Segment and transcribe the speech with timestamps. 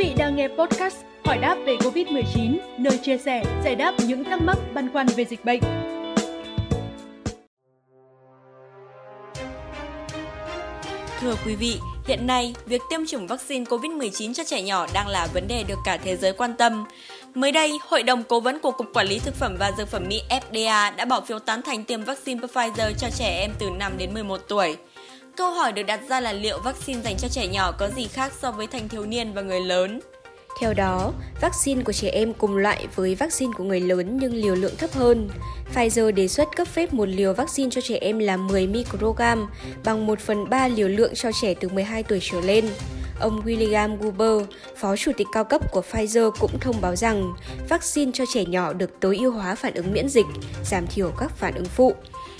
[0.00, 4.42] vị đang nghe podcast Hỏi đáp về Covid-19, nơi chia sẻ, giải đáp những thắc
[4.42, 5.60] mắc băn khoăn về dịch bệnh.
[11.20, 15.28] Thưa quý vị, hiện nay, việc tiêm chủng vaccine COVID-19 cho trẻ nhỏ đang là
[15.34, 16.84] vấn đề được cả thế giới quan tâm.
[17.34, 20.04] Mới đây, Hội đồng Cố vấn của Cục Quản lý Thực phẩm và Dược phẩm
[20.08, 23.92] Mỹ FDA đã bỏ phiếu tán thành tiêm vaccine Pfizer cho trẻ em từ 5
[23.98, 24.76] đến 11 tuổi.
[25.40, 28.32] Câu hỏi được đặt ra là liệu vaccine dành cho trẻ nhỏ có gì khác
[28.40, 30.00] so với thanh thiếu niên và người lớn?
[30.60, 34.54] Theo đó, vaccine của trẻ em cùng loại với vaccine của người lớn nhưng liều
[34.54, 35.30] lượng thấp hơn.
[35.74, 39.50] Pfizer đề xuất cấp phép một liều vaccine cho trẻ em là 10 microgram,
[39.84, 42.64] bằng 1 phần 3 liều lượng cho trẻ từ 12 tuổi trở lên.
[43.20, 47.32] Ông William Guber, phó chủ tịch cao cấp của Pfizer cũng thông báo rằng
[47.68, 50.26] vaccine cho trẻ nhỏ được tối ưu hóa phản ứng miễn dịch,
[50.64, 51.94] giảm thiểu các phản ứng phụ.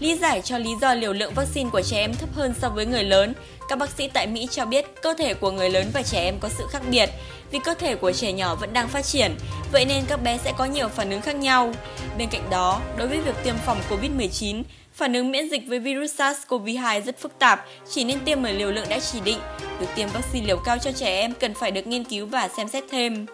[0.00, 2.86] Lý giải cho lý do liều lượng vaccine của trẻ em thấp hơn so với
[2.86, 3.32] người lớn,
[3.68, 6.34] các bác sĩ tại Mỹ cho biết cơ thể của người lớn và trẻ em
[6.40, 7.10] có sự khác biệt
[7.50, 9.34] vì cơ thể của trẻ nhỏ vẫn đang phát triển,
[9.72, 11.72] vậy nên các bé sẽ có nhiều phản ứng khác nhau.
[12.18, 14.62] Bên cạnh đó, đối với việc tiêm phòng COVID-19,
[14.94, 18.72] phản ứng miễn dịch với virus SARS-CoV-2 rất phức tạp, chỉ nên tiêm ở liều
[18.72, 19.38] lượng đã chỉ định.
[19.80, 22.68] Việc tiêm vaccine liều cao cho trẻ em cần phải được nghiên cứu và xem
[22.68, 23.26] xét thêm.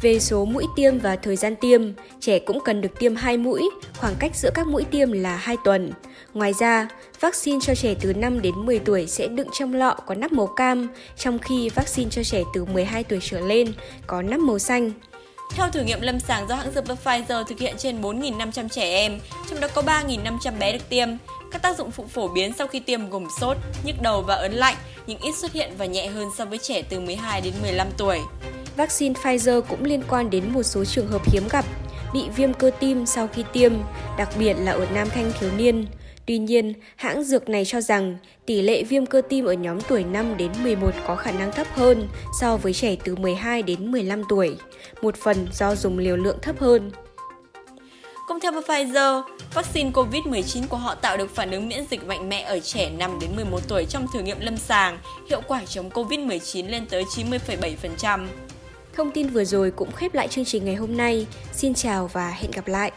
[0.00, 1.82] Về số mũi tiêm và thời gian tiêm,
[2.20, 5.56] trẻ cũng cần được tiêm 2 mũi, khoảng cách giữa các mũi tiêm là 2
[5.64, 5.92] tuần.
[6.34, 6.88] Ngoài ra,
[7.20, 10.46] vaccine cho trẻ từ 5 đến 10 tuổi sẽ đựng trong lọ có nắp màu
[10.46, 13.72] cam, trong khi vaccine cho trẻ từ 12 tuổi trở lên
[14.06, 14.90] có nắp màu xanh.
[15.54, 19.20] Theo thử nghiệm lâm sàng do hãng dược Pfizer thực hiện trên 4.500 trẻ em,
[19.50, 21.08] trong đó có 3.500 bé được tiêm.
[21.52, 24.52] Các tác dụng phụ phổ biến sau khi tiêm gồm sốt, nhức đầu và ớn
[24.52, 27.86] lạnh, nhưng ít xuất hiện và nhẹ hơn so với trẻ từ 12 đến 15
[27.98, 28.20] tuổi.
[28.76, 31.64] Vaccine Pfizer cũng liên quan đến một số trường hợp hiếm gặp,
[32.14, 33.72] bị viêm cơ tim sau khi tiêm,
[34.18, 35.86] đặc biệt là ở nam thanh thiếu niên.
[36.26, 40.04] Tuy nhiên, hãng dược này cho rằng tỷ lệ viêm cơ tim ở nhóm tuổi
[40.04, 42.08] 5 đến 11 có khả năng thấp hơn
[42.40, 44.56] so với trẻ từ 12 đến 15 tuổi,
[45.02, 46.90] một phần do dùng liều lượng thấp hơn.
[48.26, 49.22] Cũng theo Pfizer,
[49.54, 53.18] vaccine COVID-19 của họ tạo được phản ứng miễn dịch mạnh mẽ ở trẻ 5
[53.20, 54.98] đến 11 tuổi trong thử nghiệm lâm sàng,
[55.30, 58.26] hiệu quả chống COVID-19 lên tới 90,7%.
[58.96, 61.26] Thông tin vừa rồi cũng khép lại chương trình ngày hôm nay.
[61.52, 62.92] Xin chào và hẹn gặp lại!